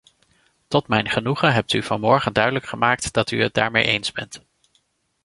[0.67, 4.41] Tot mijn genoegen hebt u vanmorgen duidelijk gemaakt dat u het daarmee eens bent.